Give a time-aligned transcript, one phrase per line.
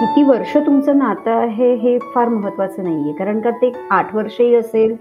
[0.00, 3.12] किती वर्ष तुमचं नातं आहे हे फार महत्वाचं नाहीये.
[3.12, 4.94] कारण का ते आठ वर्षही असेल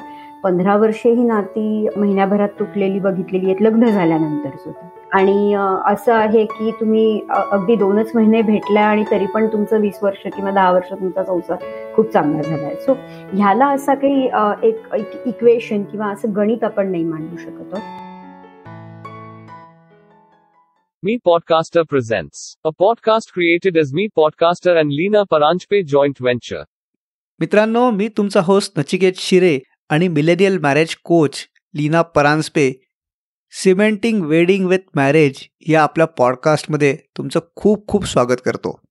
[0.43, 5.53] पंधरा वर्षे ही नाती महिन्याभरात तुटलेली बघितलेली आहेत लग्न झाल्यानंतर सुद्धा आणि
[5.87, 10.51] असं आहे की तुम्ही अगदी दोनच महिने भेटला आणि तरी पण तुमचं वीस वर्ष किंवा
[10.51, 11.57] दहा वर्ष तुमचा संसार
[11.95, 12.75] खूप चांगला झालाय.
[12.75, 12.93] सो
[13.33, 14.29] ह्याला असा काही
[14.69, 14.95] एक
[15.25, 17.75] इक्वेशन किंवा असं गणित आपण नाही मांडू शकत
[21.07, 22.39] Me Podcaster presents.
[22.65, 26.63] A podcast created as Me Podcaster and Lina Paranjpe joint venture.
[27.39, 32.71] मित्रांनो मी तुमचा होस्ट नचिकेत शिरे आणि millennial marriage coach Leena Paranjape.
[33.51, 35.33] Cementing wedding with marriage
[35.67, 38.81] या आपल्या पॉडकास्टमध्ये तुमचं खूप खूप स्वागत करतो.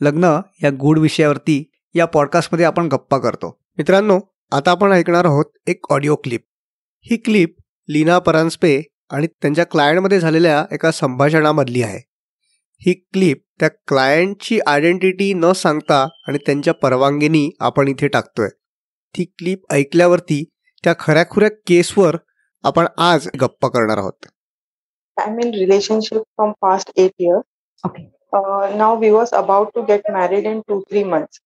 [0.00, 3.58] लग्न या गूढ विषयावरती या पॉडकास्टमध्ये आपण गप्पा करतो.
[3.78, 4.20] मित्रांनो
[4.52, 6.40] आता आपण ऐकणार आहोत एक ऑडिओ क्लिप
[7.00, 7.54] ही क्लिप
[7.88, 11.98] लीना परांजपे आणि त्यांच्या क्लायंटमध्ये झालेल्या एका संभाषणामधली आहे.
[12.82, 18.48] ही क्लिप त्या क्लायंटची आयडेंटिटी न सांगता आणि त्यांच्या परवानगीनी आपण इथे टाकतोय.
[19.14, 20.42] ती क्लिप ऐकल्यावरती
[20.84, 22.16] त्या खऱ्याखुऱ्या केसवर
[22.64, 24.26] आपण आज गप्पा करणार आहोत.
[25.16, 30.46] I mean relationship from past eight years okay now we was about to get married
[30.46, 31.40] in two three months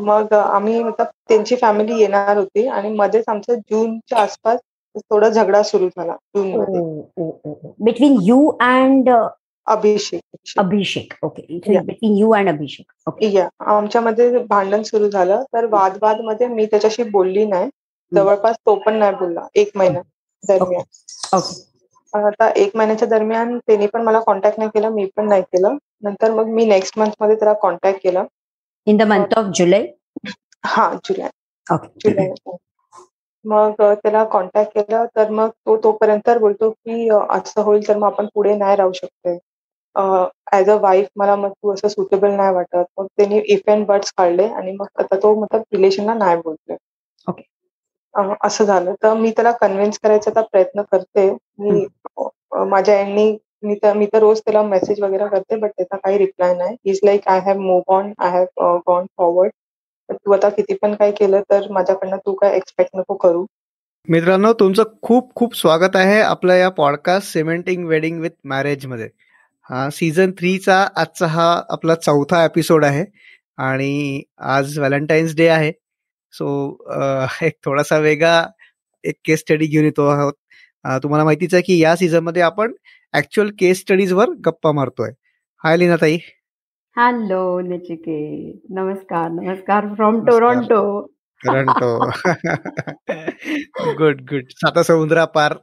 [0.00, 4.58] मग आम्ही मतलब त्यांची फॅमिली येणार होती आणि मध्येच आमचं जूनच्या आसपास
[5.00, 6.16] थोडा झगडा सुरू झाला
[7.80, 9.10] between you and
[9.66, 10.20] Abhishek.
[10.58, 11.12] Abhishek.
[11.22, 12.86] Okay between you and Abhishek.
[13.06, 15.42] Okay या आमच्यामध्ये भांडण सुरू झालं.
[15.42, 17.70] तर वादवादमध्ये मी त्याच्याशी बोलली नाही.
[18.12, 19.46] जवळपास तो पण नाही बोलला.
[19.54, 20.00] एक महिना
[20.48, 21.40] दरम्यान.
[22.14, 25.76] आता एक महिन्याच्या दरम्यान त्यांनी पण मला कॉन्टॅक्ट नाही केला मी पण नाही केलं.
[26.02, 28.24] नंतर मग मी नेक्स्ट मंथमध्ये त्याला कॉन्टॅक्ट केला.
[28.86, 29.86] In the month of July
[30.64, 31.28] हा जुलै.
[31.72, 32.28] जुलै.
[33.44, 38.26] मग त्याला कॉन्टॅक्ट केला तर मग तो तोपर्यंत बोलतो की असं होईल तर मग आपण
[38.34, 39.38] पुढे नाही राहू शकते.
[40.52, 42.84] ऍज अ वाईफ मला मग तू असं सुटेबल नाही वाटत.
[42.90, 46.76] मग त्यांनी इफ अँड बर्ड्स काढले आणि मग आता तो मतलब रिलेशनला नाही बोलतोय.
[47.26, 47.42] ओके.
[48.40, 48.94] असं झालं.
[49.02, 51.30] तर मी त्याला कन्व्हिन्स करायचा प्रयत्न करते.
[51.60, 51.86] मी
[52.66, 56.54] माझ्या एंडनी मी तर मी तर रोज त्याला मेसेज वगैरे करते बट त्याचा काही रिप्लाय
[56.54, 56.76] नाही.
[56.84, 59.52] Is like I have move on I have gone forward
[60.12, 63.44] तू आता किती पण काय केलं तर माझ्याकडनं तू काय एक्सपेक्ट नको करू.
[64.08, 69.08] मित्रांनो तुमचं खूप खूप स्वागत आहे आपल्या या पॉडकास्ट सिमेंटिंग वेडिंग विथ मॅरेजमध्ये.
[69.70, 73.04] हा सीझन थ्रीचा आजचा हा आपला चौथा एपिसोड आहे
[73.58, 75.72] आणि आज व्हॅलेंटाईन्स डे आहे.
[76.32, 76.46] सो
[77.42, 78.42] एक थोडासा वेगळा
[79.04, 80.32] एक केस स्टडी घेऊन येतो आहोत.
[81.02, 82.72] तुम्हाला माहितीच आहे की या सीझनमध्ये आपण
[83.14, 85.10] ऍक्च्युअल केस स्टडीजवर गप्पा मारतोय.
[85.64, 86.18] हाय लिना ताई
[86.96, 88.18] हॅलो नचिके
[88.70, 91.00] नमस्कार नमस्कार from Toronto
[91.44, 92.06] Toronto
[93.92, 95.54] good good साता समुद्रा पार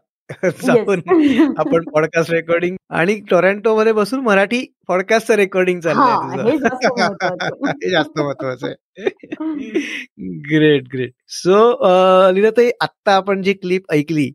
[0.44, 1.02] जाऊन
[1.58, 6.52] आपण पॉडकास्ट रेकॉर्डिंग आणि टोरंटो मध्ये बसून मराठी पॉडकास्टचं रेकॉर्डिंग चाललंय
[7.66, 8.68] हे जास्त महत्वाचं.
[8.68, 8.76] आहे.
[10.28, 11.74] ग्रेट ग्रेट सो
[12.50, 14.32] ताई आत्ता आपण जी क्लिप ऐकली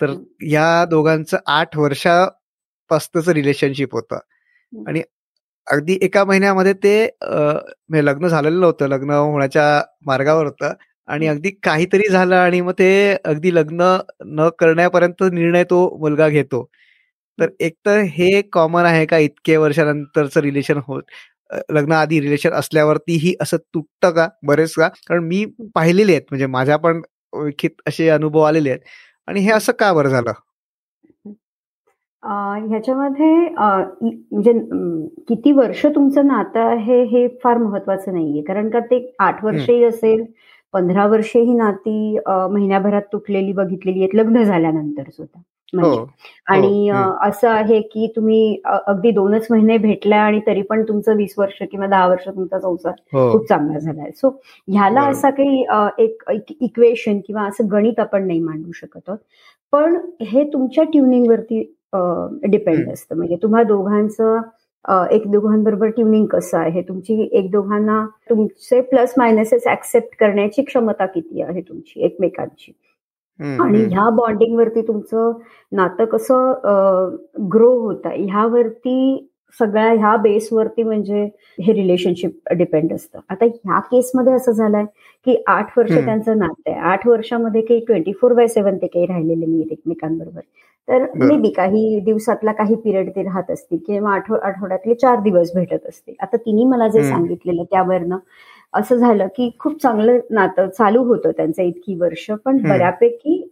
[0.00, 4.18] तर या दोघांचं आठ वर्षापासूनच रिलेशनशिप होतं.
[4.88, 5.02] आणि
[5.66, 9.64] अगदी एका महिन्यामध्ये ते म्हणजे लग्न झालेलं होतं लग्न होण्याच्या
[10.06, 10.72] मार्गावर होतं.
[11.08, 12.88] आणि अगदी काहीतरी झालं आणि मग ते
[13.24, 13.82] अगदी लग्न
[14.28, 16.62] न करण्यापर्यंत निर्णय तो मुलगा घेतो.
[17.38, 21.02] तर एक तर हे कॉमन आहे का इतके वर्षानंतरचं रिलेशन होत
[21.70, 24.28] लग्न आधी रिलेशन असल्यावरतीही असं तुटतं का?
[24.44, 25.44] बरेच का कारण मी
[25.74, 26.22] पाहिलेले आहेत.
[26.30, 27.00] म्हणजे माझ्या पण
[27.88, 28.80] असे अनुभव आलेले आहेत.
[29.28, 29.50] आणि हे.
[29.52, 30.32] असं का बरं झालं?
[32.22, 34.52] ह्याच्यामध्ये म्हणजे
[35.28, 38.42] किती वर्ष तुमचं नातं आहे हे फार महत्वाचं नाहीये.
[38.42, 40.24] कारण का ते आठ वर्षही असेल
[40.74, 45.40] पंधरा वर्षे ही नाती महिन्याभरात तुटलेली बघितलेली आहेत लग्न झाल्यानंतर सुद्धा.
[45.72, 46.04] म्हणजे हो.
[46.46, 46.88] आणि
[47.22, 51.86] असं आहे की तुम्ही अगदी दोनच महिने भेटलाय आणि तरी पण तुमचं वीस वर्ष किंवा
[51.86, 53.30] दहा वर्ष तुमचा संसार हो.
[53.32, 54.10] खूप चांगला झालाय.
[54.12, 54.28] सो
[54.68, 55.64] ह्याला असा काही
[55.98, 59.18] एक इक्वेशन किंवा असं गणित आपण नाही मांडू शकत आहोत.
[59.72, 61.62] पण हे तुमच्या ट्युनिंगवरती
[61.92, 63.16] डिपेंड असतं.
[63.16, 64.40] म्हणजे तुम्हा दोघांचं
[65.10, 66.82] एक दोघांबरोबर ट्युनिंग कसं आहे?
[66.88, 72.72] तुमची एक दोघांना तुमचे प्लस मायनसेस ऍक्सेप्ट करण्याची क्षमता किती आहे तुमची एकमेकांची?
[73.60, 75.32] आणि ह्या बॉन्डिंग वरती तुमचं
[75.76, 77.16] नातं कसं
[77.52, 78.22] ग्रो होत आहे?
[78.24, 79.26] ह्यावरती
[79.58, 81.22] सगळ्या ह्या बेसवरती म्हणजे
[81.58, 83.18] हे रिलेशनशिप डिपेंड असतं.
[83.30, 84.84] आता ह्या केसमध्ये असं झालंय
[85.26, 86.78] की आठ वर्ष त्यांचं नातं आहे.
[86.80, 90.40] आठ वर्षामध्ये काही ट्वेंटी फोर बाय सेव्हन ते काही राहिलेले नाहीत एकमेकांबरोबर.
[90.88, 95.86] तर मे बी काही दिवसातला काही पिरियड ते राहत असतील किंवा आठवड्यातले चार दिवस भेटत
[95.88, 96.14] असतील.
[96.20, 98.18] आता तिने मला जे सांगितलेलं त्यावरनं
[98.74, 102.30] असं झालं की खूप चांगलं नातं चालू होतं त्यांचं इतकी वर्ष.
[102.44, 103.42] पण बऱ्यापैकी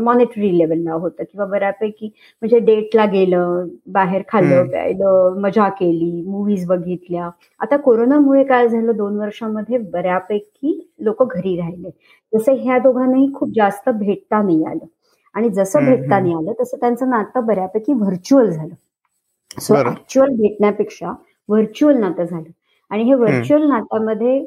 [0.00, 2.06] मॉनिटरी लेवलला होतं किंवा बऱ्यापैकी
[2.42, 7.28] म्हणजे डेटला गेलं बाहेर खाल्लं प्यायलं मजा केली मूवीज बघितल्या.
[7.60, 11.90] आता कोरोनामुळे काय झालं दोन वर्षामध्ये बऱ्यापैकी लोक घरी राहिले.
[12.32, 14.86] जसं ह्या दोघांनाही खूप जास्त भेटता नाही आलं.
[15.34, 18.74] आणि जसं भेटता नाही आलं तसं त्यांचं नातं बऱ्यापैकी व्हर्च्युअल झालं.
[19.58, 21.12] सो ऍक्च्युअल भेटण्यापेक्षा
[21.48, 22.50] व्हर्च्युअल नातं झालं.
[22.90, 24.40] आणि हे व्हर्च्युअल नात्यामध्ये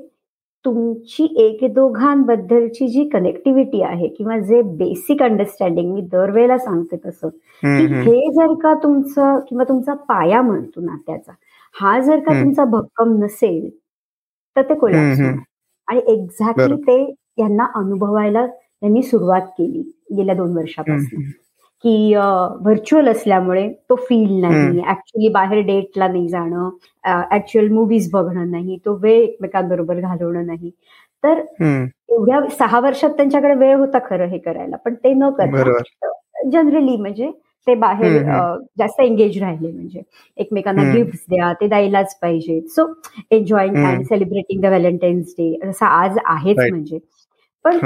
[0.65, 7.85] तुमची एक दोघांबद्दलची जी कनेक्टिव्हिटी आहे किंवा जे बेसिक अंडरस्टँडिंग मी दरवेळेला सांगते तसं की
[8.03, 11.31] हे जर का तुमचं किंवा तुमचा पाया म्हणतो नात्याचा
[11.75, 13.69] हा जर का तुमचा भक्कम नसेल
[14.55, 15.39] तर ते कोल्हापूर
[15.87, 17.01] आणि एक्झॅक्टली ते
[17.39, 18.45] यांना अनुभवायला
[18.83, 19.81] त्यांनी सुरुवात केली
[20.17, 21.21] गेल्या दोन वर्षापासून.
[21.83, 24.79] की व्हर्च्युअल असल्यामुळे तो फील नाही.
[24.89, 26.69] ऍक्च्युली बाहेर डेटला नाही जाणं.
[27.35, 28.77] ऍक्च्युअल मुव्हीज बघणं नाही.
[28.85, 30.71] तो वेळ एकमेकांबरोबर घालवणं नाही.
[31.23, 31.41] तर
[32.09, 34.75] एवढ्या सहा वर्षात त्यांच्याकडे वेळ होता खरं हे करायला.
[34.75, 37.31] पण ते न करता जनरली म्हणजे
[37.67, 38.21] ते बाहेर
[38.77, 40.01] जास्त एंगेज राहिले म्हणजे.
[40.37, 42.59] एकमेकांना गिफ्ट द्या ते द्यायलाच पाहिजे.
[42.69, 42.85] So
[43.31, 46.99] enjoying and celebrating the Valentine's Day जसा आज आहेच म्हणजे.
[47.65, 47.77] पण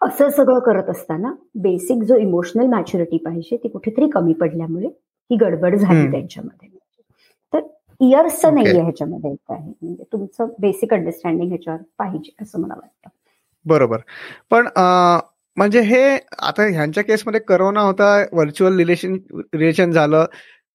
[0.00, 5.74] असं सगळं करत असताना बेसिक जो इमोशनल मॅच्युरिटी पाहिजे ती कुठेतरी कमी पडल्यामुळे ही गडबड
[5.76, 6.68] झाली त्यांच्यामध्ये.
[7.52, 7.60] तर
[8.00, 13.08] इयर्सचं नाहीये ह्याच्यामध्ये काय म्हणजे तुमचं बेसिक अंडरस्टँडिंग ह्याच्यावर पाहिजे असं मला वाटतं.
[13.66, 13.98] बरोबर.
[14.50, 14.68] पण
[15.56, 16.02] म्हणजे हे
[16.38, 19.16] आता ह्यांच्या केसमध्ये करोना होता व्हर्च्युअल रिलेशन
[19.54, 20.24] रिलेशन झालं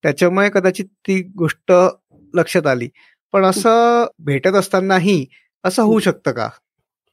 [0.04, 1.72] त्याच्यामुळे कदाचित ती गोष्ट
[2.34, 2.88] लक्षात आली.
[3.34, 5.26] पण असं भेटत असतानाही
[5.64, 6.48] असं होऊ शकतं का?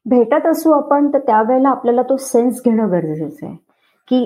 [0.08, 3.56] भेटत असू आपण तर त्यावेळेला आपल्याला तो सेन्स घेणं गरजेचं आहे.
[4.10, 4.18] की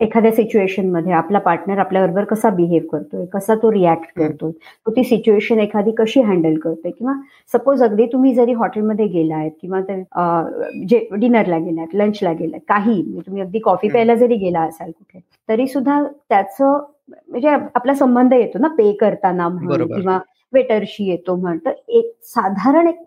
[0.00, 4.50] एखाद्या सिच्युएशनमध्ये आपला पार्टनर आपल्याबरोबर कसा बिहेव करतोय कसा तो रिॲक्ट करतोय
[4.86, 6.90] तो ती सिच्युएशन एखादी कशी हँडल करतोय.
[6.90, 7.12] किंवा
[7.52, 9.80] सपोज अगदी तुम्ही जरी हॉटेलमध्ये गेलायत किंवा
[10.88, 15.20] जे डिनरला गेलात लंचला गेलात काही म्हणजे तुम्ही अगदी कॉफी प्यायला जरी गेला असाल कुठे
[15.48, 16.78] तरी सुद्धा त्याचं
[17.28, 20.18] म्हणजे आपला संबंध येतो ना पे करताना म्हणून किंवा
[20.52, 21.58] वेटरशी येतो म्हण.
[21.66, 23.02] तर एक साधारण एक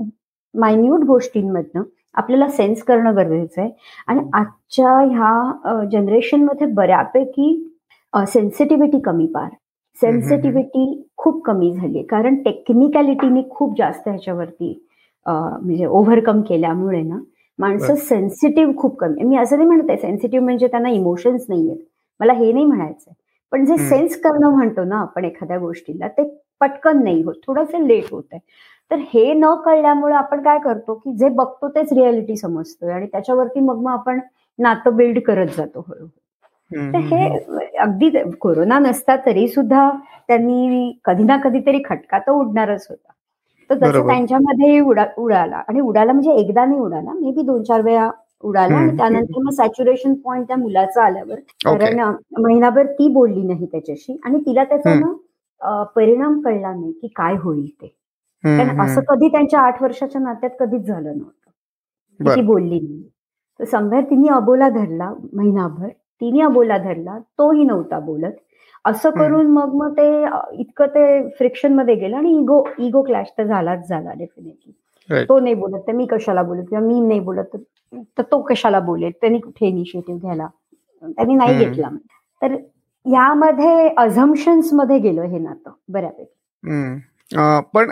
[0.55, 1.83] मायन्यूट गोष्टींमधनं
[2.17, 3.69] आपल्याला सेन्स करणं गरजेचं आहे.
[4.07, 7.53] आणि आजच्या ह्या जनरेशनमध्ये बऱ्यापैकी
[8.13, 9.49] सेन्सिटिव्हिटी कमी पार.
[9.97, 14.73] सेन्सिटिव्हिटी खूप कमी झाली कारण टेक्निकॅलिटीने खूप जास्त ह्याच्यावरती
[15.25, 17.17] म्हणजे ओव्हरकम केल्यामुळे ना
[17.59, 19.23] माणसं सेन्सिटिव्ह खूप कमी.
[19.23, 21.83] मी असं नाही म्हणत आहे सेन्सिटिव्ह म्हणजे त्यांना इमोशन्स नाही आहेत
[22.19, 23.13] मला हे नाही म्हणायचंय.
[23.51, 26.23] पण जे सेन्स करणं म्हणतो ना आपण एखाद्या गोष्टीला ते
[26.61, 27.33] पटकन नाही होत.
[27.47, 28.39] थोडंसं लेट होत आहे
[28.91, 33.59] तर हे न कळल्यामुळे आपण काय करतो की जे बघतो तेच रियालिटी समजतोय आणि त्याच्यावरती
[33.59, 34.19] मग मग आपण
[34.59, 36.07] नातं बिल्ड करत जातो हळूहळू.
[36.93, 38.09] तर हे अगदी
[38.41, 39.89] कोरोना नसता तरी सुद्धा
[40.27, 43.11] त्यांनी कधी ना कधीतरी खटका तर उडणारच होता.
[43.69, 47.81] तर तसं त्यांच्यामध्ये उडा उडाला आणि उडाला म्हणजे एकदा नाही उडाला मे बी दोन चार
[47.81, 48.09] वेळा
[48.43, 51.99] उडाला आणि त्यानंतर मग सॅच्युरेशन पॉईंट त्या मुलाचा आल्यावर कारण
[52.41, 57.95] महिनाभर ती बोलली नाही त्याच्याशी आणि तिला त्याचा परिणाम कळला नाही की काय होईल ते.
[58.57, 61.49] कारण असं कधी त्यांच्या आठ वर्षाच्या नात्यात कधीच झालं नव्हतं.
[62.35, 63.03] ती बोलली नाही.
[63.59, 65.87] तर समवेर तिने अबोला धरला महिनाभर.
[66.21, 67.17] तिने अबोला धरला.
[67.37, 68.31] तोही नव्हता बोलत.
[68.85, 70.07] असं करून मग मग ते
[70.61, 74.71] इतकं ते फ्रिक्शनमध्ये गेलं आणि इगो इगो क्लॅश तर झालाच झाला डेफिनेटली.
[75.29, 75.79] तो नाही बोलत.
[75.87, 77.55] तर मी कशाला बोलत किंवा मी नाही बोलत.
[78.17, 79.11] तर तो कशाला बोलेल?
[79.21, 80.47] त्यांनी कुठे इनिशिएटिव्ह घ्यायला?
[81.03, 81.89] त्यांनी नाही घेतला.
[82.41, 82.55] तर
[83.05, 86.31] यामध्ये अझम्पन्समध्ये गेलं हे नातं बऱ्यापैकी.
[87.73, 87.91] पण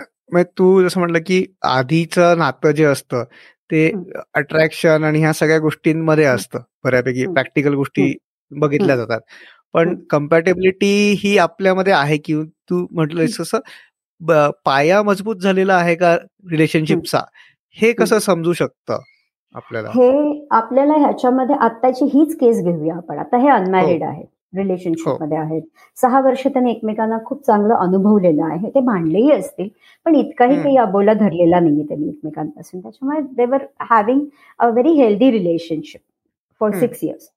[0.58, 3.24] तू जसं म्हटलं की आधीचं नातं जे असतं
[3.70, 3.90] ते
[4.34, 6.60] अट्रॅक्शन आणि ह्या सगळ्या गोष्टींमध्ये असतं.
[6.84, 8.12] बऱ्यापैकी प्रॅक्टिकल गोष्टी
[8.52, 9.20] बघितल्या जातात.
[9.74, 12.34] पण कम्पॅटेबिलिटी ही आपल्यामध्ये आहे की
[12.70, 16.14] तू म्हटलं तसं पाया मजबूत झालेला आहे का
[16.50, 17.20] रिलेशनशिपचा
[17.76, 18.98] हे कसं समजू शकतं
[19.54, 19.88] आपल्याला?
[19.88, 23.18] हे आपल्याला ह्याच्यामध्ये आत्ताची हीच केस घेऊया आपण.
[23.18, 25.62] आता हे अनमॅरिड आहे रिलेशनशिपमध्ये आहेत.
[25.96, 28.68] सहा वर्ष त्यांनी एकमेकांना खूप चांगलं अनुभवलेलं आहे.
[28.70, 29.68] ते भांडलेही असतील
[30.06, 32.80] पण इतकाही काही अबोला धरलेला नाहीये त्यांनी एकमेकांपासून.
[32.80, 34.20] त्याच्यामुळे they were having
[34.58, 36.00] a very healthy relationship
[36.60, 37.28] for six years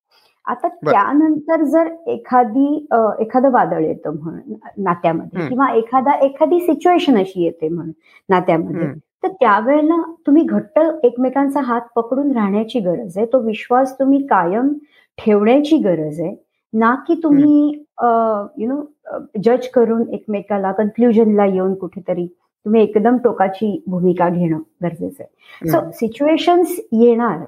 [0.47, 2.75] आता त्यानंतर जर एखादी
[3.21, 7.91] एखादं वादळ येतं म्हणून नात्यामध्ये किंवा एखादा एखादी सिच्युएशन अशी येते म्हणून
[8.29, 8.87] नात्यामध्ये
[9.23, 9.95] तर त्यावेळेला
[10.27, 13.25] तुम्ही घट्ट एकमेकांचा हात पकडून राहण्याची गरज आहे.
[13.25, 14.71] तो विश्वास तुम्ही कायम
[15.17, 16.35] ठेवण्याची गरज आहे.
[16.79, 17.67] ना की तुम्ही
[18.61, 18.81] यु नो
[19.43, 25.69] जज करून एकमेकाला कन्क्ल्युजनला येऊन कुठेतरी तुम्ही एकदम टोकाची भूमिका घेणं गरजेचं आहे.
[25.69, 27.43] सो सिच्युएशन्स येणार.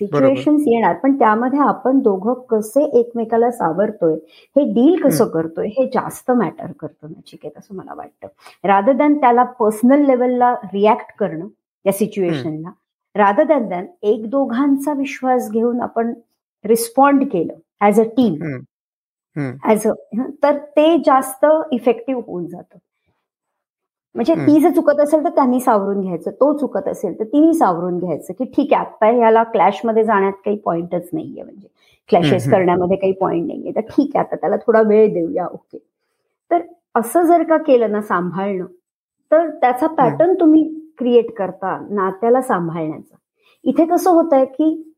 [0.00, 0.94] सिच्युएशन येणार.
[1.02, 4.14] पण त्यामध्ये आपण दोघं कसे एकमेकाला सावरतोय
[4.56, 8.28] हे डील कसं करतोय हे जास्त मॅटर करतं नचिकेत असं मला वाटतं.
[8.64, 11.46] रादर दॅन त्याला पर्सनल लेवलला रिॲक्ट करणं
[11.84, 12.70] या सिच्युएशनला
[13.14, 16.12] रादर दॅन दॅन एक दोघांचा विश्वास घेऊन आपण
[16.64, 17.54] रिस्पॉन्ड केलं
[17.86, 18.34] as a team
[19.70, 19.92] as a
[20.42, 22.78] तर ते जास्त इफेक्टिव्ह होऊन जातं.
[24.14, 26.30] म्हणजे ती जर चुकत असेल तर त्यांनी सावरून घ्यायचं.
[26.30, 30.56] तो चुकत असेल तर तिने सावरून घ्यायचं की ठीक आहे आता ह्याला क्लॅशमध्ये जाण्यात काही
[30.64, 31.66] पॉइंटच नाहीये म्हणजे.
[32.10, 33.72] क्लॅशेस करण्यामध्ये काही पॉइंट नाहीये.
[33.76, 35.78] तर ठीक आहे आता त्याला थोडा वेळ देऊया ओके
[36.50, 36.62] तर
[36.94, 38.64] असं जर का केलं ना सांभाळणं
[39.30, 40.62] तर त्याचा पॅटर्न तुम्ही
[40.98, 43.16] क्रिएट करता नात्याला सांभाळण्याचा.
[43.64, 44.93] इथे कसं होत आहे की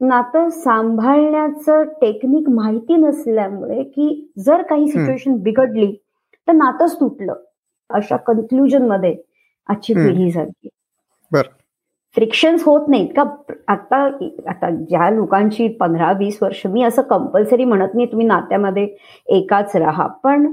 [0.00, 5.92] नातं सांभाळण्याचं टेक्निक माहिती नसल्यामुळे की जर काही सिच्युएशन बिघडली
[6.48, 7.34] तर नातंच तुटलं.
[7.90, 9.14] अशा कन्क्लुजनमध्ये
[9.68, 10.68] आजची पिढी झाली.
[12.16, 13.22] फ्रिक्शन्स होत नाहीत का?
[13.68, 14.02] आता
[14.48, 18.86] आता ज्या लोकांची पंधरा वीस वर्ष मी असं कंपल्सरी म्हणत नाही तुम्ही नात्यामध्ये
[19.36, 20.06] एकाच राहा.
[20.24, 20.52] पण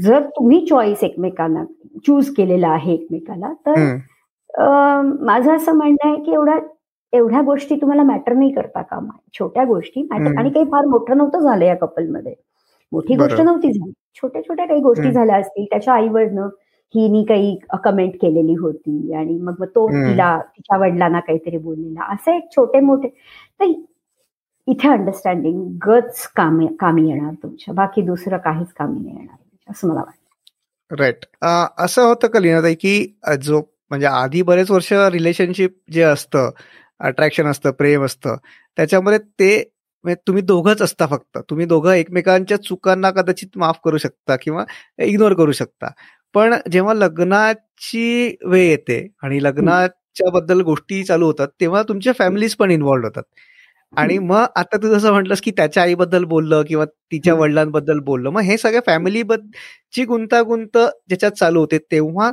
[0.00, 1.64] जर तुम्ही चॉईस एकमेकांना
[2.06, 3.96] चूज केलेला आहे एकमेकाला तर
[5.24, 6.58] माझं असं म्हणणं आहे की एवढ्या
[7.12, 11.40] एवढ्या गोष्टी तुम्हाला मॅटर नाही करता कामा छोट्या गोष्टी मॅटर आणि काही फार मोठं नव्हतं
[11.40, 12.34] झालं या कपलमध्ये
[12.92, 13.92] मोठी गोष्ट नव्हती झाली.
[14.16, 15.64] छोट्या छोट्या काही गोष्टी झाल्या असतील.
[15.64, 16.48] त्याच्या आईवडनं
[16.94, 19.12] हिनी काही कमेंट केलेली होती.
[19.14, 22.12] आणि मग तो तिला तिच्या वडिलांना काहीतरी बोललेला.
[22.12, 23.08] असे एक छोटे मोठे
[23.60, 23.72] तर
[24.68, 27.74] इथे अंडरस्टँडिंग गच कामी कामी येणार तुमच्या.
[27.74, 30.96] बाकी दुसरं काहीच कामी नाही येणार असं मला वाटतं.
[31.02, 31.24] राईट
[31.78, 36.50] असं होतं का की जो म्हणजे आधी बरेच वर्ष रिलेशनशिप जे असतं
[37.02, 38.36] अट्रॅक्शन असतं प्रेम असतं.
[38.78, 39.62] त्याच्यामध्ये ते
[40.26, 41.38] तुम्ही दोघंच असता फक्त.
[41.50, 44.64] तुम्ही दोघं एकमेकांच्या चुकांना कदाचित माफ करू शकता किंवा
[45.00, 45.90] इग्नोर करू शकता.
[46.34, 52.70] पण जेव्हा लग्नाची वेळ येते आणि लग्नाच्या बद्दल गोष्टी चालू होतात तेव्हा तुमच्या फॅमिलीज पण
[52.70, 53.22] इन्व्हॉल्ड होतात.
[53.92, 58.40] आणि मग आता तू जसं म्हटलंस की त्याच्या आईबद्दल बोललं किंवा तिच्या वडिलांबद्दल बोललं मग
[58.42, 59.22] हे सगळ्या फॅमिली
[59.92, 62.30] ची गुंतागुंत ज्याच्यात चालू होते तेव्हा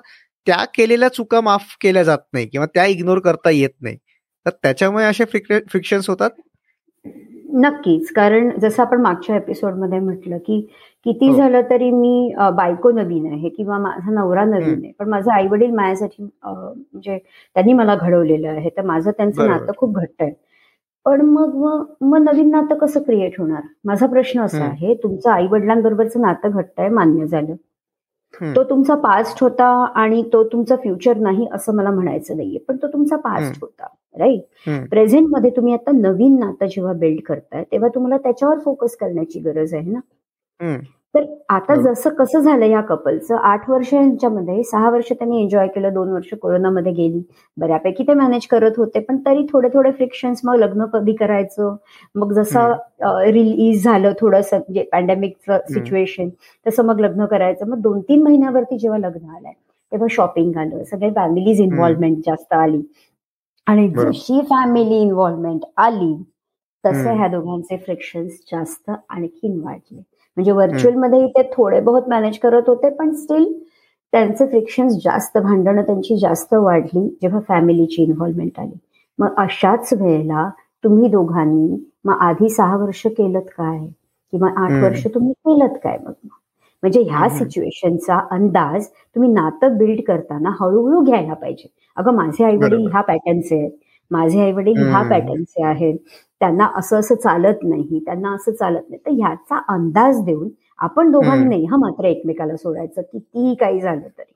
[0.47, 3.97] त्या केलेल्या चुका माफ केल्या जात नाही किंवा त्या इग्नोर करता येत नाही.
[4.45, 6.29] तर त्याच्यामुळे असे फ्रिक्शन्स होतात?
[7.53, 8.11] नक्कीच.
[8.15, 10.61] कारण जसं आपण मागच्या एपिसोडमध्ये म्हटलं की
[11.05, 14.91] किती झालं तरी मी बायको नवीन आहे किंवा माझा नवरा नवीन आहे.
[14.99, 17.17] पण माझं आई वडील माझ्यासाठी म्हणजे
[17.55, 18.69] त्यांनी मला घडवलेलं आहे.
[18.77, 20.31] तर माझं त्यांचं नातं खूप घट्ट आहे.
[21.05, 21.55] पण मग
[22.01, 23.61] मग नवीन नातं कसं क्रिएट होणार?
[23.85, 27.55] माझा प्रश्न असा आहे तुमचं आई वडिलांबरोबरचं नातं घट्ट आहे मान्य झालं.
[28.55, 32.59] तो तुमचा पास्ट होता आणि तो तुमचा फ्युचर नाही असं मला म्हणायचं नाहीये.
[32.67, 33.87] पण तो तुमचा पास्ट होता.
[34.15, 39.73] राईट प्रेझेंटमध्ये तुम्ही आता नवीन नातं जेव्हा बिल्ड करताय तेव्हा तुम्हाला त्याच्यावर फोकस करण्याची गरज
[39.73, 39.99] आहे ना?
[41.15, 45.93] तर आता जसं कसं झालं या कपलचं आठ वर्ष यांच्यामध्ये सहा वर्ष त्यांनी एन्जॉय केलं
[45.93, 47.21] दोन वर्ष कोरोनामध्ये गेली.
[47.57, 51.75] बऱ्यापैकी ते मॅनेज करत होते पण तरी थोडे थोडे फ्रिक्शन्स मग लग्न कधी करायचं.
[52.15, 52.73] मग जसं
[53.31, 56.29] रिलीज झालं थोडंसं म्हणजे पॅन्डेमिकचं सिच्युएशन
[56.65, 57.67] तसं मग लग्न करायचं.
[57.69, 59.53] मग दोन तीन महिन्यावरती जेव्हा लग्न आलंय
[59.91, 62.81] तेव्हा शॉपिंग आलं सगळे फॅमिलीज इन्व्हॉल्वमेंट जास्त आली.
[63.69, 66.13] आणि जशी फॅमिली इन्व्हॉल्वमेंट आली
[66.83, 69.97] तसे ह्या दोघांचे फ्रिक्शन्स जास्त आणखीन वाढले.
[70.37, 73.51] म्हणजे व्हर्च्युअलमध्ये ते थोडे बहुत मॅनेज करत होते पण स्टील
[74.13, 78.75] त्यांचे फ्रिक्शन्स जास्त भांडणं त्यांची जास्त वाढली जेव्हा फॅमिलीची इन्व्हॉल्वमेंट आली.
[79.19, 80.49] मग अशाच वेळेला
[80.83, 83.85] तुम्ही दोघांनी मग आधी सहा वर्ष केलं काय?
[84.33, 86.11] किंवा आठ वर्ष तुम्ही केलं काय मग
[86.83, 91.67] म्हणजे ह्या सिच्युएशनचा अंदाज तुम्ही नातं बिल्ड करताना हळूहळू घ्यायला पाहिजे.
[91.97, 93.71] अगं माझे आई वडील ह्या पॅटर्नचे आहेत.
[94.11, 95.97] माझे आई वडील ह्या पॅटर्नचे आहेत.
[96.41, 98.99] त्यांना असं असं चालत नाही त्यांना असं चालत नाही.
[99.05, 104.31] तर ह्याचा अंदाज देऊन आपण दोघांनी नाही हा मात्र एकमेकाला सोडायचं कितीही काही झालं तरी.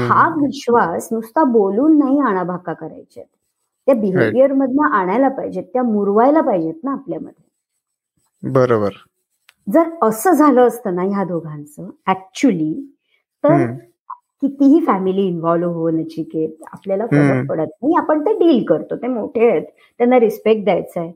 [0.00, 3.22] हा विश्वास नुसता बोलून नाही आणाभाका करायचे
[3.86, 7.44] त्या बिहेवियर मधनं आणायला पाहिजेत त्या मुरवायला पाहिजेत ना आपल्यामध्ये.
[8.42, 9.06] बरोबर.
[9.66, 12.72] जर असं झालं असतं ना ह्या दोघांचं ऍक्च्युली
[13.44, 13.64] तर
[14.42, 17.94] कितीही फॅमिली इन्व्हॉल्व्ह हो नचिकेत आपल्याला फरक पडत नाही.
[17.98, 18.96] आपण ते डील करतो.
[18.96, 19.62] ते मोठे आहेत.
[20.00, 21.10] त्यांना रिस्पेक्ट द्यायचा आहे.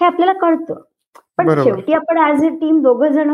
[0.00, 0.80] हे आपल्याला कळतं.
[1.38, 3.32] पण शेवटी आपण ऍज अ टीम दोघं जण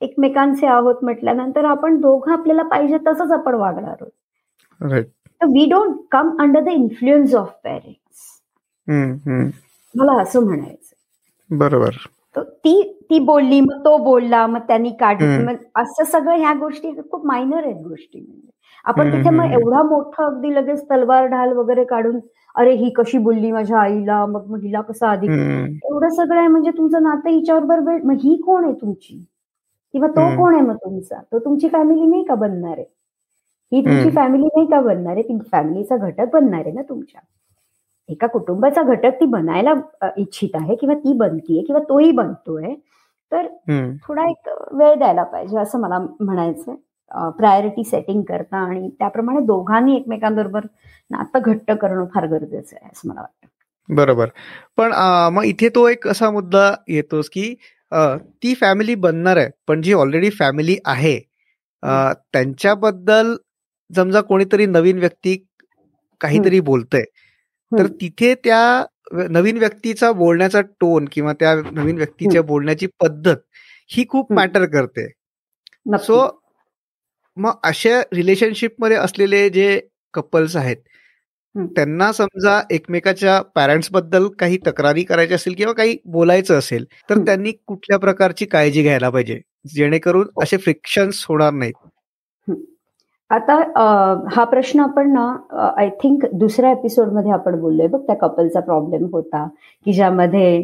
[0.00, 4.10] एकमेकांचे आहोत म्हटल्यानंतर आपण दोघं आपल्याला पाहिजे तसंच आपण वागणार आहोत.
[5.40, 8.30] We don't come under the influence of parents
[9.94, 11.96] मला असं म्हणायचं बरोबर.
[12.36, 15.26] ती ती बोलली मग तो बोलला मग त्यांनी काढली.
[15.44, 18.50] मग असं सगळं ह्या गोष्टी खूप मायनर आहेत गोष्टी म्हणजे.
[18.84, 22.18] आपण तिथे मग एवढा मोठा अगदी लगेच तलवार ढाल वगैरे काढून
[22.56, 25.26] अरे ही कशी बोलली माझ्या आईला मग मग हिला कसं आधी
[25.90, 29.24] एवढं सगळं आहे म्हणजे तुमचं नातं हिच्याबरोबर मग ही कोण आहे तुमची?
[29.94, 31.20] किंवा तो कोण आहे मग तुमचा?
[31.32, 32.84] तो तुमची फॅमिली नाही का बनणार आहे?
[33.72, 35.22] ही तुमची फॅमिली नाही का बनणार आहे?
[35.22, 37.20] ती फॅमिलीचा घटक बनणार आहे ना तुमच्या?
[38.12, 39.72] एका कुटुंबाचा घटक ती बनायला
[40.16, 42.74] इच्छित आहे किंवा ती बनतीये किंवा तोही बनतोय
[43.32, 43.46] तर
[44.04, 46.74] थोडा एक वेळ द्यायला पाहिजे असं मला म्हणायचंय.
[47.38, 50.66] प्रायोरिटी सेटिंग करता आणि त्याप्रमाणे दोघांनी एकमेकांबरोबर
[51.10, 53.48] नातं घट्ट करणं फार गरजेचं आहे असं मला वाटतं.
[53.88, 54.28] बरोबर.
[54.78, 54.92] पण
[55.34, 57.54] मग इथे तो एक असा मुद्दा येतोस की
[58.42, 61.18] ती फॅमिली बनणार आहे पण जी ऑलरेडी फॅमिली आहे
[61.82, 63.34] त्यांच्याबद्दल
[63.90, 65.36] समजा कोणीतरी नवीन व्यक्ती
[66.20, 67.02] काहीतरी बोलतय
[67.72, 68.84] तर तिथे त्या
[69.30, 73.36] नवीन व्यक्तीचा बोलण्याचा टोन किंवा त्या नवीन व्यक्तीच्या बोलण्याची पद्धत
[73.90, 75.06] ही खूप मॅटर करते.
[75.98, 76.26] सो
[77.36, 79.80] मग अशा रिलेशनशिपमध्ये असलेले जे
[80.14, 80.76] कपल्स आहेत
[81.70, 87.98] त्यांना समजा एकमेकाच्या पॅरेंट्सबद्दल काही तक्रारी करायची असेल किंवा काही बोलायचं असेल तर त्यांनी कुठल्या
[87.98, 89.40] प्रकारची काळजी घ्यायला पाहिजे
[89.74, 91.74] जेणेकरून असे फ्रिक्शन्स होणार नाहीत?
[93.32, 93.54] आता
[94.32, 95.22] हा प्रश्न आपण ना
[95.78, 97.86] आय थिंक दुसऱ्या एपिसोडमध्ये आपण बोललोय.
[97.86, 99.46] बघ त्या कपलचा प्रॉब्लेम होता
[99.86, 100.62] की ज्यामध्ये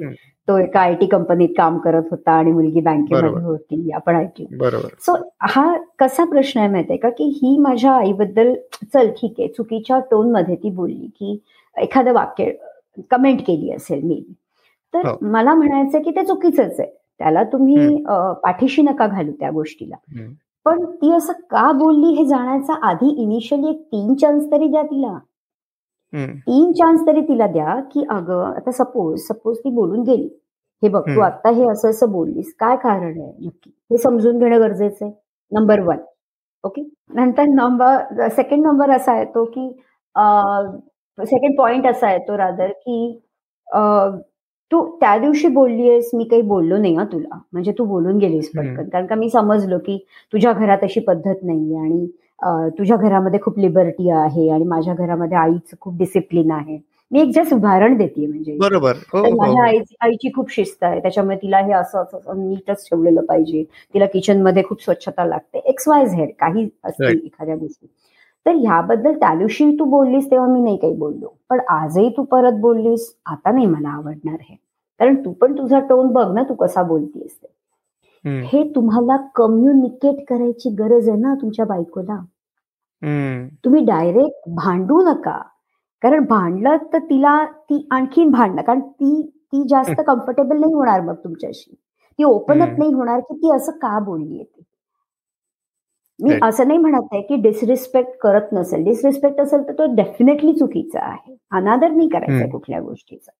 [0.48, 4.46] तो एका आय टी कंपनीत काम करत होता आणि मुलगी बँकेमध्ये होती आपण ऐकली.
[4.56, 4.88] बरोबर.
[5.06, 7.08] सो हा कसा प्रश्न आहे माहितीये का?
[7.10, 8.52] की ही माझ्या आईबद्दल
[8.94, 11.38] चल ठीक आहे चुकीच्या टोनमध्ये ती बोलली की
[11.76, 12.50] एखादं वाक्य
[13.10, 14.22] कमेंट केली असेल मी.
[14.94, 15.16] तर हो.
[15.22, 16.90] मला म्हणायचं की ते चुकीचंच आहे.
[17.20, 18.04] त्याला तुम्ही
[18.42, 19.96] पाठीशी नका घालू त्या गोष्टीला.
[20.68, 25.18] पण ती असं का बोलली हे जाण्याचा आधी इनिशियली एक तीन चान्स तरी द्या तिला.
[26.12, 30.28] तीन चान्स तरी तिला द्या की अगं आता सपोज सपोज ती बोलून गेली.
[30.82, 33.70] हे बघ तू आता हे असं असं बोललीस काय कारण आहे नक्की?
[33.90, 35.12] हे समजून घेणं गरजेचं आहे.
[35.52, 35.98] नंबर वन
[36.64, 36.82] ओके
[37.16, 39.68] नंतर नंबर सेकंड नंबर असा येतो की
[41.18, 42.98] सेकंड पॉइंट असा येतो रादर की
[44.72, 47.38] तू त्या दिवशी बोललीयस मी काही बोललो नाही हा तुला.
[47.52, 48.88] म्हणजे तू बोलून गेलीस पटकन.
[48.88, 49.96] कारण का मी समजलो की
[50.32, 52.06] तुझ्या घरात अशी पद्धत नाहीये आणि
[52.78, 56.78] तुझ्या घरामध्ये खूप लिबर्टी आहे आणि माझ्या घरामध्ये आईचं खूप डिसिप्लिन आहे.
[57.10, 58.56] मी एक जस्ट उदाहरण देते म्हणजे.
[58.60, 58.96] बरोबर.
[59.12, 59.66] हो, हो, माझ्या हो.
[59.66, 61.00] आईची आईची खूप शिस्त आहे.
[61.00, 63.62] त्याच्यामुळे तिला हे असं असं नीटच ठेवलेलं पाहिजे.
[63.94, 65.58] तिला किचनमध्ये खूप स्वच्छता लागते.
[65.58, 67.86] एक्स वाय झेड काही असतील एखाद्या गोष्टी.
[68.48, 71.36] तर ह्याबद्दल त्या दिवशी तू बोललीस तेव्हा मी नाही काही बोललो.
[71.48, 74.56] पण आजही तू परत बोललीस आता नाही मला आवडणार हे.
[74.98, 77.46] कारण तू पण तुझा टोन बघ ना तू कसा बोलतीयस ते.
[78.40, 82.24] हे तुम्हाला कम्युनिकेट करायची गरज आहे ना तुमच्या बायकोला?
[83.64, 85.42] तुम्ही डायरेक्ट भांडू नका.
[86.02, 91.14] कारण भांडलं तर तिला ती आणखीन भांडणं कारण ती ती जास्त कम्फर्टेबल नाही होणार मग
[91.14, 91.74] तुमच्याशी.
[92.18, 94.44] ती ओपन अप नाही होणार की ती असं का बोलली
[96.20, 98.84] मी असं नाही म्हणत आहे की डिसरिस्पेक्ट करत नसेल.
[98.84, 101.36] डिसरिस्पेक्ट असेल तर तो डेफिनेटली चुकीचा आहे.
[101.50, 103.30] अनादर नाही करायचा कुठल्या गोष्टीचा.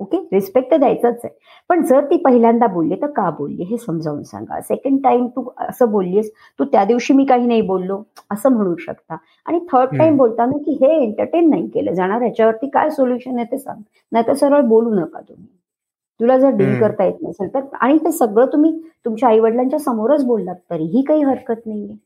[0.00, 1.32] ओके रिस्पेक्ट तर द्यायचंच आहे.
[1.68, 3.62] पण जर ती पहिल्यांदा बोलली तर का बोलली?
[3.62, 4.60] हे समजावून सांगा.
[4.60, 8.02] सेकंड टाइम तू असं बोललीस तू त्या दिवशी मी काही नाही बोललो.
[8.30, 9.16] असं म्हणू शकता.
[9.46, 13.58] आणि थर्ड टाइम बोलताना की हे एंटरटेन नाही केलं जाणार याच्यावरती काय सोल्युशन आहे ते
[13.58, 13.80] सांग.
[14.12, 15.46] नाही तर सरळ बोलू नका तुम्ही.
[16.20, 17.60] तुला जर डील करता येत नसेल तर.
[17.80, 18.72] आणि ते सगळं तुम्ही
[19.04, 21.96] तुमच्या आई वडिलांच्या समोरच बोललात तरीही काही हरकत नाहीये.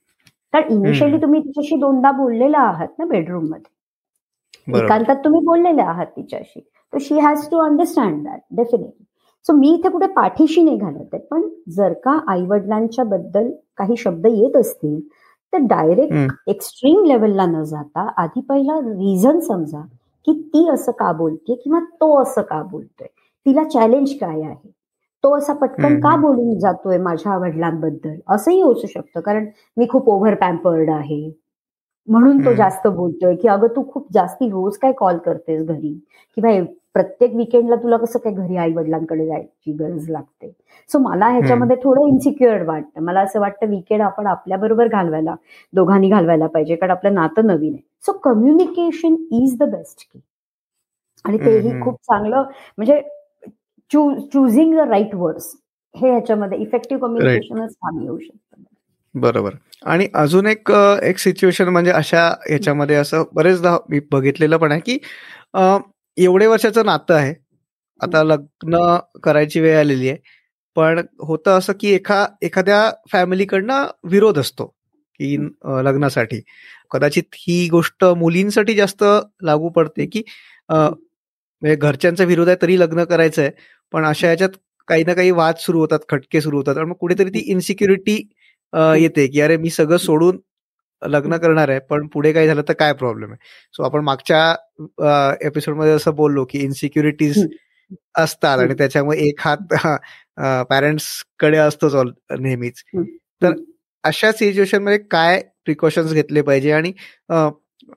[0.52, 6.60] कारण इनिशियली तुम्ही तिच्याशी दोनदा बोललेला आहात ना बेडरूममध्ये एकांतात तुम्ही बोललेले आहात तिच्याशी.
[6.92, 9.04] तर she has to understand that definitely
[9.46, 13.96] so मी इथे कुठे पाठीशी नाही घालत आहे पण जर का आई वडिलांच्या बद्दल काही
[13.96, 15.00] शब्द येत असतील
[15.52, 19.80] तर डायरेक्ट एक्स्ट्रीम लेवलला न जाता आधी पहिला रिझन समजा
[20.26, 23.06] की ती असं का बोलते किंवा तो असं का बोलतोय.
[23.46, 24.70] तिला चॅलेंज काय आहे?
[25.24, 28.14] तो असा पटकन का बोलून जातोय माझ्या वडिलांबद्दल?
[28.28, 31.30] असंही होऊ शकतं कारण मी खूप ओव्हर पॅम्पर्ड आहे.
[32.08, 35.92] म्हणून तो जास्त बोलतोय की अगं तू खूप जास्ती रोज काय कॉल करतेस घरी?
[36.36, 36.52] किंवा
[36.94, 40.52] प्रत्येक विकेंडला तुला कसं काय घरी आई वडिलांकडे जायची गरज लागते?
[40.90, 43.00] सो मला ह्याच्यामध्ये थोडं इन्सिक्युअर वाटतं.
[43.02, 45.34] मला असं वाटतं विकेंड आपण आपल्या बरोबर घालवायला
[45.72, 47.82] दोघांनी घालवायला पाहिजे कारण आपलं नातं नवीन आहे.
[48.06, 50.20] So communication is the best key
[51.24, 52.42] आणि तेही खूप चांगलं
[52.78, 53.00] म्हणजे
[53.90, 55.54] चुझिंग द राईट वर्ड्स
[55.94, 58.62] हे ह्याच्यामध्ये इफेक्टिव्ह कम्युनिकेशनच काम येऊ शकतं.
[59.14, 59.54] बरोबर.
[59.86, 60.70] आणि अजून एक
[61.02, 64.98] एक सिच्युएशन म्हणजे अशा ह्याच्यामध्ये असं बरेचदा मी बघितलेलं पण आहे की
[66.16, 67.34] एवढे वर्षाचं नातं आहे.
[68.00, 70.18] आता लग्न करायची वेळ आलेली आहे.
[70.76, 75.36] पण होतं असं की एखा एखाद्या फॅमिलीकडनं विरोध असतो की
[75.84, 76.40] लग्नासाठी.
[76.90, 79.04] कदाचित ही गोष्ट मुलींसाठी जास्त
[79.44, 80.22] लागू पडते की
[80.70, 83.50] म्हणजे घरच्यांचा विरोध आहे तरी लग्न करायचं आहे
[83.92, 84.50] पण अशा ह्याच्यात
[84.88, 86.76] काही ना काही वाद सुरू होतात खटके सुरू होतात.
[86.78, 88.16] आणि मग कुठेतरी ती इन्सिक्युरिटी
[88.98, 90.38] येते की अरे मी सगळं सोडून
[91.02, 93.38] लग्न करणार आहे पण पुढे काय झालं तर काय प्रॉब्लेम आहे?
[93.74, 97.46] सो आपण मागच्या एपिसोडमध्ये असं बोललो की इन्सिक्युरिटीज
[98.18, 99.58] असतात आणि त्याच्यामुळे एक हात
[100.70, 101.94] पॅरेंट्सकडे असतोच
[102.40, 102.82] नेहमीच.
[103.42, 103.52] तर
[104.04, 106.72] अशा सिच्युएशनमध्ये काय प्रिकॉशन्स घेतले पाहिजे?
[106.72, 106.92] आणि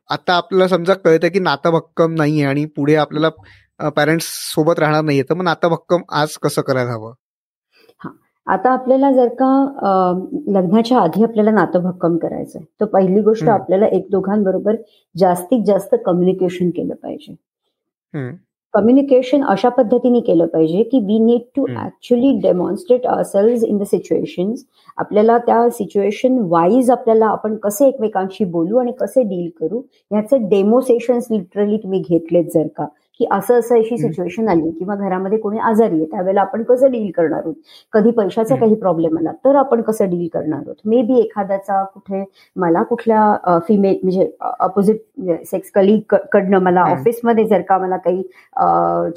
[0.09, 3.29] आता आपल्याला समजा कळतं की नातं भक्कम नाहीये आणि पुढे आपल्याला
[3.89, 5.23] पॅरेंट्स सोबत राहणार नाहीये.
[5.23, 7.13] तर मग नातं भक्कम आज कसं करायला हवं?
[8.47, 9.49] आता आपल्याला जर का
[10.47, 14.75] लग्नाच्या आधी आपल्याला नातं भक्कम करायचंय तर पहिली गोष्ट आपल्याला एक दोघांबरोबर
[15.17, 17.35] जास्तीत जास्त कम्युनिकेशन केलं पाहिजे.
[18.73, 24.53] कम्युनिकेशन अशा पद्धतीने केलं पाहिजे की we need to actually demonstrate ourselves in the situation
[24.97, 31.27] आपल्याला त्या सिच्युएशन वाईज आपल्याला आपण कसे एकमेकांशी बोलू आणि कसे डील करू ह्याचे डेमोसेशन्स
[31.31, 32.85] लिटरली तुम्ही घेतलेत जर का.
[33.21, 37.09] की असं असं अशी सिच्युएशन आली किंवा घरामध्ये कोणी आजारी आहे त्यावेळेला आपण कसं डील
[37.15, 37.53] करणार आहोत?
[37.93, 40.75] कधी पैशाचा काही प्रॉब्लेम आला तर आपण कसं डील करणार आहोत?
[40.85, 42.23] मे बी एखाद्याचा कुठे
[42.55, 48.21] मला कुठल्या फिमेल म्हणजे अपोजिट सेक्स कलीग कडनं मला ऑफिसमध्ये जर का मला काही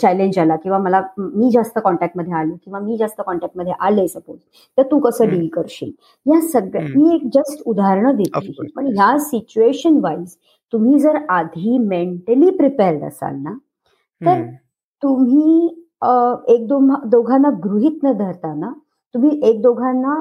[0.02, 4.38] चॅलेंज आला किंवा मला मी जास्त कॉन्टॅक्टमध्ये आलो किंवा मी जास्त कॉन्टॅक्टमध्ये आले सपोज
[4.78, 5.90] तर तू कसं डील करशील?
[6.26, 10.36] या सगळ्या मी एक जस्ट उदाहरणं देते पण ह्या सिच्युएशन वाईज
[10.72, 13.52] तुम्ही जर आधी मेंटली प्रिपेअर्ड असाल ना
[14.20, 14.42] तर
[15.02, 15.66] तुम्ही
[16.54, 18.72] एक दोघांना गृहित न धरताना
[19.14, 20.14] तुम्ही एक दोघांना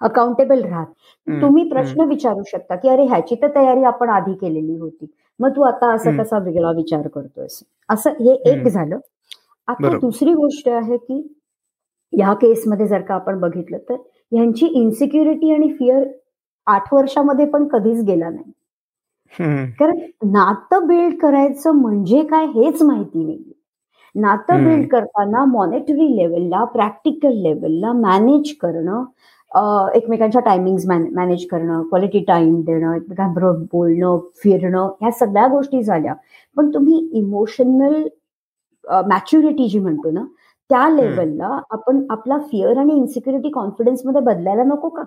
[0.00, 0.86] अकाउंटेबल राहत
[1.42, 5.06] तुम्ही प्रश्न विचारू शकता की अरे ह्याची तर तयारी आपण आधी केलेली होती.
[5.40, 7.62] मग तू आता असं कसा वेगळा विचार करतोयस?
[7.88, 8.98] असं हे एक झालं.
[9.68, 11.20] आता दुसरी गोष्ट आहे की
[12.12, 13.94] ह्या केसमध्ये जर का आपण बघितलं तर
[14.32, 16.04] ह्यांची इन्सिक्युरिटी आणि फिअर
[16.66, 18.50] आठ वर्षामध्ये पण कधीच गेला नाही.
[19.78, 19.98] कारण
[20.32, 23.42] नातं बिल्ड करायचं म्हणजे काय हेच माहिती नाही.
[24.14, 29.04] नातं बिल्ड करताना मॉनिटरी लेवलला प्रॅक्टिकल लेवलला मॅनेज करणं
[29.96, 30.76] एकमेकांच्या टायमिंग
[31.14, 36.14] मॅनेज करणं क्वालिटी टाइम देणं एकमेकांबरोबर बोलणं फिरणं ह्या सगळ्या गोष्टी झाल्या.
[36.56, 38.02] पण तुम्ही इमोशनल
[39.08, 40.24] मॅच्युरिटी जी म्हणतो ना
[40.70, 45.02] त्या लेवलला आपण आपला फिअर आणि इन्सिक्युरिटी कॉन्फिडन्समध्ये बदलायला नको का?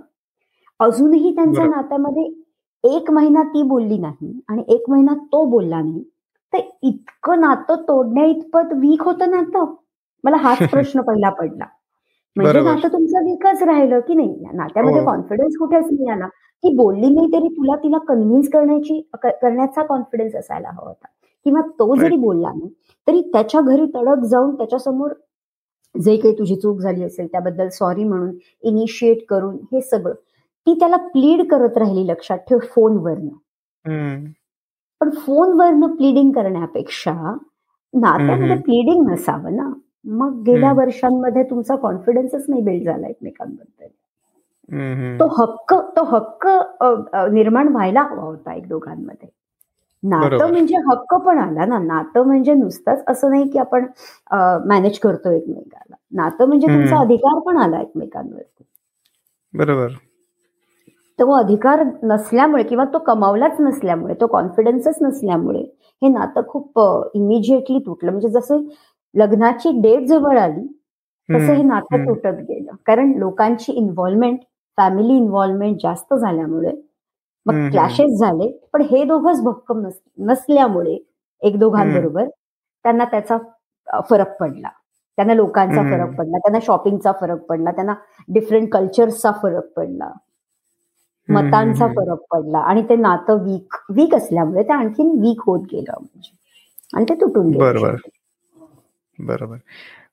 [0.80, 2.24] अजूनही त्यांच्या नात्यामध्ये
[2.84, 6.04] एक महिना ती बोलली नाही आणि एक महिना तो बोलला नाही
[6.54, 9.74] तर इतकं नातं तोडण्या इतपत वीक होतं नातं?
[10.24, 11.66] मला हाच प्रश्न पहिला पडला.
[12.36, 14.36] म्हणजे नातं तुमचं वीकच राहिलं की नाही?
[14.54, 15.56] नात्यामध्ये कॉन्फिडन्स.
[15.60, 16.28] कुठेच नाही आला
[16.64, 21.08] ती बोलली नाही तरी तुला तिला कन्व्हिन्स करण्याची करण्याचा कॉन्फिडन्स असायला हवा होता.
[21.46, 22.70] किंवा तो जरी बोलला नाही
[23.08, 25.12] तरी त्याच्या घरी तडक जाऊन त्याच्यासमोर
[25.96, 28.32] जे काही तुझी चूक झाली असेल त्याबद्दल सॉरी म्हणून
[28.64, 30.14] इनिशिएट करून हे सगळं.
[30.68, 33.30] ती त्याला प्लीड करत राहिली लक्षात ठेव फोनवरनं.
[35.02, 37.14] पण फोनवरनं प्लीडिंग करण्यापेक्षा
[37.94, 39.70] नात्यामध्ये प्लीडिंग नसावं ना.
[40.20, 43.88] मग गेल्या वर्षांमध्ये तुमचा कॉन्फिडन्सच नाही बिल्ड झाला एकमेकांबद्दल.
[45.20, 46.48] तो हक्क तो हक्क
[47.34, 49.30] निर्माण व्हायला हवा होता एक दोघांमध्ये.
[50.04, 51.78] नातं म्हणजे हक्क पण आला ना.
[51.80, 53.86] नातं म्हणजे नुसतंच असं नाही की आपण
[54.68, 55.96] मॅनेज करतो एकमेकाला.
[56.12, 58.64] नातं म्हणजे तुमचा अधिकार पण आला एकमेकांवरती.
[59.54, 59.94] बरोबर.
[61.20, 65.62] तो अधिकार नसल्यामुळे किंवा तो कमावलाच नसल्यामुळे तो कॉन्फिडन्सच नसल्यामुळे
[66.02, 66.80] हे नातं खूप
[67.16, 68.12] इमिजिएटली तुटलं.
[68.12, 68.62] म्हणजे जसं
[69.16, 70.66] लग्नाची डेट जवळ आली
[71.30, 72.72] तसं हे नातं तुटत गेलं.
[72.86, 74.40] कारण लोकांची इन्व्हॉल्वमेंट
[74.78, 76.72] फॅमिली इन्व्हॉल्वमेंट जास्त झाल्यामुळे
[77.46, 78.48] मग क्लॅशेस झाले.
[78.74, 79.86] पण हे दोघंच भक्कम
[80.30, 80.98] नसल्यामुळे
[81.42, 82.28] एक दोघांबरोबर
[82.86, 83.38] त्यांना त्याचा
[84.10, 84.70] फरक पडला.
[85.18, 87.94] त्यांना लोकांचा फरक पडला त्यांना शॉपिंगचा फरक पडला त्यांना
[88.30, 90.12] डिफरंट कल्चरचा फरक पडला.
[91.30, 92.60] मतांचा फरक पडला.
[92.60, 96.32] आणि ते नातं वीक वीक असल्यामुळे ते आणखीन वीक होत गेलं म्हणजे.
[96.94, 97.96] आणि ते तुटून बरोबर.
[99.20, 99.58] बरोबर.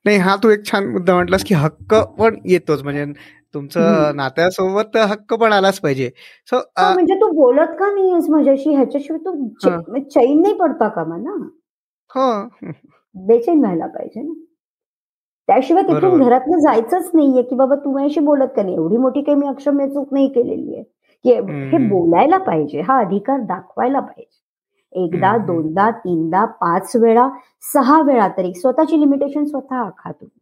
[0.05, 2.83] नाही हा तू एक छान मुद्दा म्हटलास की हक्क पण येतोच.
[2.83, 3.05] म्हणजे
[3.53, 6.09] तुमचं नात्यासोबत हक्क पण आलाच पाहिजे.
[6.47, 8.73] सो म्हणजे तू बोलत का नाहीस माझ्याशी?
[8.75, 11.35] ह्याच्याशिवाय तू चैन नाही पडता का मला
[12.11, 12.31] हो.
[13.15, 14.33] बेचैन व्हायला पाहिजे ना?
[15.49, 18.75] त्याशिवाय तिथून घरातनं जायचंच नाहीये की बाबा तू माझ्याशी बोलत का नाही?
[18.75, 20.83] एवढी मोठी काही मी अक्षम्य चूक नाही केलेली आहे.
[21.23, 21.33] की
[21.71, 22.81] हे बोलायला पाहिजे.
[22.81, 24.39] हा अधिकार दाखवायला पाहिजे.
[24.93, 27.27] एकदा दोनदा तीनदा पाच वेळा
[27.73, 28.53] सहा वेळा तरी.
[28.53, 30.39] स्वतःची लिमिटेशन स्वतः आखा तुम्ही.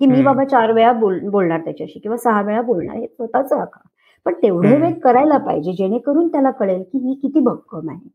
[0.00, 3.80] की मी बाबा चार वेळा बोलणार त्याच्याशी किंवा सहा वेळा बोलणार हे स्वतःच आखा.
[4.26, 8.08] पण तेवढे वेळ करायला पाहिजे जेणेकरून त्याला कळेल की ही किती भक्कम आहे.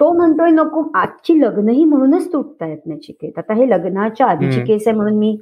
[0.00, 3.38] तो म्हणतोय नको आजची लग्नही म्हणूनच तुटतायत नचिकेत.
[3.38, 5.36] आता हे लग्नाच्या आधीची केस आहे म्हणून मी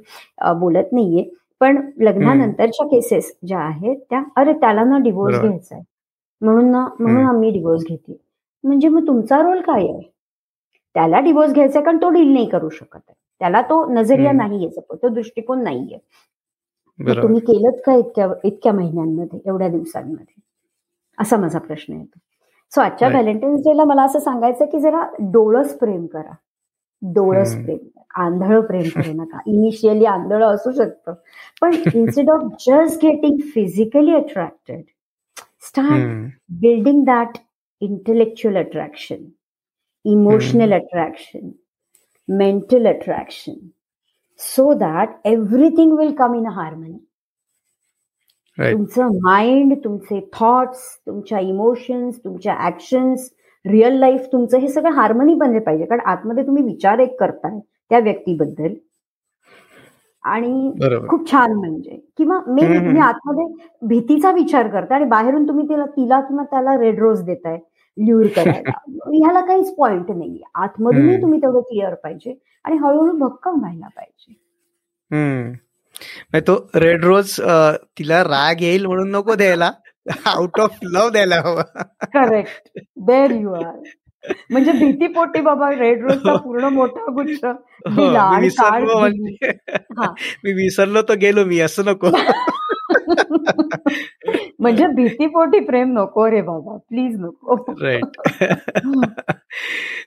[0.59, 1.23] बोलत नाहीये.
[1.61, 5.83] पण लग्नानंतरच्या केसेस ज्या आहेत त्या अरे त्याला ना डिवोर्स घ्यायचा आहे.
[6.41, 8.17] म्हणून ना म्हणून आम्ही डिवोर्स घेते
[8.63, 10.01] म्हणजे मग तुमचा रोल काय आहे?
[10.95, 12.99] त्याला डिवोर्स घ्यायचा कारण तो डील नाही करू शकत
[13.41, 15.97] त्याला तो नजरिया नाहीये तो दृष्टिकोन नाहीये.
[17.23, 20.41] तुम्ही केलं का इतक्या इतक्या महिन्यांमध्ये एवढ्या दिवसांमध्ये?
[21.17, 22.19] असा माझा प्रश्न येतो.
[22.71, 26.31] सो आजच्या व्हॅलेंटाईन्स डेला मला असं सांगायचं की जरा डोळस प्रेम करा.
[27.01, 27.77] डोळस प्रेम
[28.15, 29.39] आंधळ प्रेम करू नका.
[29.47, 31.13] इनिशियली आंधळ असू शकतं
[31.61, 34.83] पण instead of just getting physically attracted
[35.67, 36.29] start
[36.61, 37.37] building that
[37.81, 39.23] intellectual attraction
[40.05, 41.49] emotional attraction
[42.29, 43.53] mental attraction
[44.39, 46.97] so that everything will come in a harmony
[48.57, 53.29] तुमचं माइंड तुमचे थॉट्स तुमच्या इमोशन्स तुमच्या ऍक्शन्स
[53.65, 55.85] रिअल लाईफ तुमचं हे सगळं हार्मनी बनले पाहिजे.
[55.85, 57.59] कारण आतमध्ये तुम्ही विचार एक करताय
[57.91, 58.73] त्या व्यक्तीबद्दल.
[60.23, 60.71] आणि
[61.07, 61.97] खूप छान म्हणजे.
[62.17, 63.45] किंवा मे तुम्ही आतमध्ये
[63.87, 67.57] भीतीचा विचार करता आणि बाहेरून तुम्ही तिला तिला किंवा त्याला रेड रोज देताय
[67.97, 68.71] ल्युर करायला.
[69.13, 72.33] ह्याला काहीच पॉइंट नाही आतमधूनही तुम्ही तेवढं क्लिअर पाहिजे.
[72.65, 74.33] आणि हळूहळू भक्कम व्हायला पाहिजे.
[76.47, 77.35] तो रेड रोज
[77.99, 79.71] तिला राग येईल म्हणून नको द्यायला.
[80.25, 81.61] आउट ऑफ लव्ह द्यायला हवं.
[82.13, 83.81] करेक्ट देर यू आर
[84.51, 87.45] म्हणजे भीतीपोटी बाबा रेड रोजचा पूर्ण मोठा गुच्छ.
[87.45, 89.51] हो, म्हणजे
[90.43, 92.09] मी विसरलो तर गेलो मी असं नको.
[94.59, 97.55] म्हणजे भीतीपोटी प्रेम नको रे बाबा प्लीज नको.
[97.83, 98.17] राईट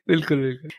[0.08, 0.70] बिलकुल बिलकुल.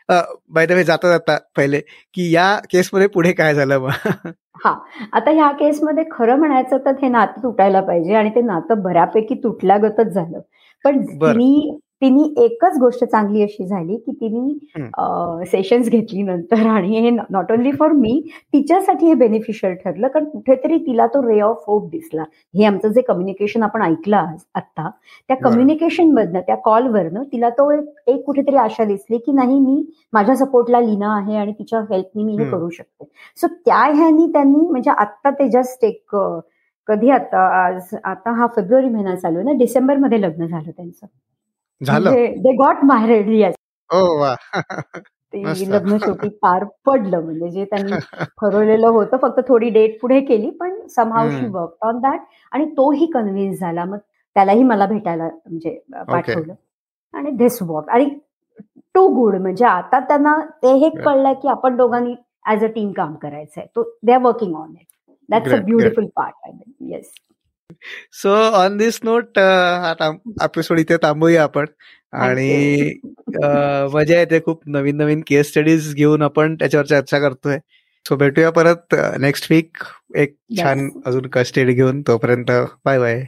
[0.48, 1.80] बाय द वे जाता जाता पहिले
[2.14, 4.30] की या केसमध्ये पुढे काय झालं मग?
[4.64, 4.70] हा
[5.12, 10.12] आता ह्या केसमध्ये खरं म्हणायचं तर हे नातं तुटायला पाहिजे आणि ते नातं बऱ्यापैकी तुटल्यागतच
[10.14, 10.40] झालं.
[10.84, 17.10] पण तिने तिने एकच गोष्ट चांगली अशी झाली की तिने सेशन्स घेतली नंतर आणि हे
[17.10, 18.20] नॉट ओनली फॉर मी
[18.52, 20.08] तिच्यासाठी हे बेनिफिशियल ठरलं.
[20.08, 22.22] कारण कुठेतरी तिला तो रे ऑफ होप दिसला.
[22.54, 24.88] हे आमचं जे कम्युनिकेशन आपण ऐकलं आज आता
[25.28, 30.36] त्या कम्युनिकेशन मधनं त्या कॉलवरनं तिला तो एक कुठेतरी आशा दिसली की नाही मी माझ्या
[30.36, 33.04] सपोर्टला लिना आहे आणि तिच्या हेल्पनी मी हे करू शकते.
[33.36, 36.16] सो त्या ह्यानी त्यांनी म्हणजे आता ते जस्ट एक
[36.88, 41.06] कधी आता आज आता हा फेब्रुवारी महिना चालू आहे ना डिसेंबरमध्ये लग्न झालं त्यांचं.
[41.80, 42.10] झालं.
[42.42, 43.54] दे गॉट मॅरेड येस
[43.90, 44.34] वा.
[45.32, 47.20] ते लग्न शेवटी पार पडलं.
[47.20, 47.92] म्हणजे जे त्यांनी
[48.40, 52.20] ठरवलेलं होतं फक्त थोडी डेट पुढे केली पण somehow she work on that
[52.52, 53.84] आणि तोही कन्व्हिन्स झाला.
[53.84, 53.98] मग
[54.36, 56.54] त्यालाही मला भेटायला म्हणजे पाठवलं.
[57.14, 58.08] आणि धिस वॉक आणि
[58.94, 62.14] टू गुड म्हणजे आता त्यांना ते हे कळलं की आपण दोघांनी
[62.46, 64.86] ऍज अ टीम काम करायचं आहे तो they are working on it
[65.28, 66.52] that's a beautiful part I
[66.90, 67.12] yes
[68.22, 70.10] so on this note आता
[70.44, 71.66] एपिसोड इथे थांबूया आपण.
[72.12, 72.92] आणि
[73.94, 74.60] मजा येते खूप.
[74.66, 77.58] नवीन नवीन केस स्टडीज घेऊन आपण त्याच्यावर चर्चा करतोय.
[78.06, 79.84] सो भेटूया परत नेक्स्ट वीक
[80.16, 82.02] एक छान अजून कस्टेड घेऊन.
[82.08, 82.50] तोपर्यंत
[82.84, 83.24] बाय बाय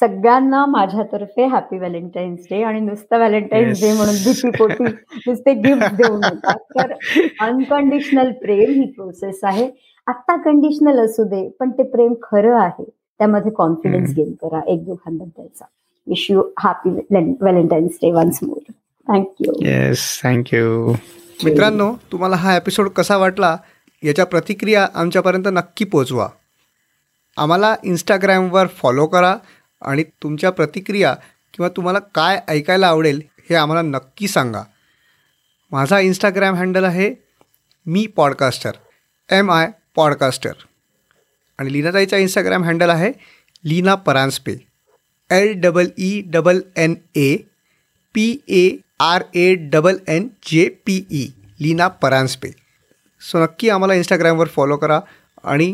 [0.00, 4.84] सगळ्यांना माझ्यातर्फे हॅपी व्हॅलेंटाईन्स डे आणि नुसतं व्हॅलेंटाईन्स डे म्हणून भीती पोटी
[5.26, 6.92] नुसते गिफ्ट देऊ नका तर
[7.40, 9.70] अनकंडिशनल प्रेम ही प्रोसेस आहे.
[10.06, 12.84] आता कंडिशनल असू दे पण ते प्रेम खरं आहे.
[13.18, 14.60] त्यामध्ये कॉन्फिडन्स गेन करा.
[14.66, 15.64] एक दोघांबद्दलचा.
[16.06, 18.72] Wish you happy Valentine's Day once more
[19.08, 20.92] thank you yes thank you
[21.44, 23.56] मित्रांनो तुम्हाला हा एपिसोड कसा वाटला?
[24.02, 26.28] याच्या प्रतिक्रिया आमच्यापर्यंत नक्की पोचवा.
[27.36, 29.36] आम्हाला इंस्टाग्रामवर फॉलो करा
[29.82, 31.14] आणि तुमच्या प्रतिक्रिया
[31.54, 34.62] किंवा तुम्हाला काय ऐकायला आवडेल हे आम्हाला नक्की सांगा.
[35.72, 37.14] माझा इंस्टाग्राम हँडल आहे
[37.86, 38.72] मी पॉडकास्टर
[39.30, 40.52] एम आय पॉडकास्टर
[41.58, 43.10] आणि लीनाताईचा इंस्टाग्राम हँडल आहे
[43.64, 44.54] Leena Paranjape.
[45.30, 47.36] L double E double N A
[48.14, 48.68] P A
[49.00, 51.26] R A double N J P E
[51.60, 52.50] Leena Paranjape.
[53.22, 55.00] So नक्की आम्हाला इंस्टाग्रामवर फॉलो करा
[55.44, 55.72] आणि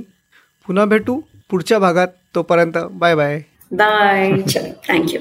[0.69, 3.41] पुन्हा भेटू पुढच्या भागात तोपर्यंत बाय बाय
[3.73, 4.31] बाय
[4.89, 5.21] थँक्यू